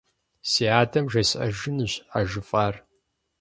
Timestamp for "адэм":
0.81-1.05